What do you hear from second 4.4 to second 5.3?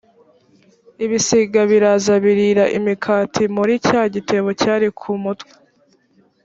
cyari ku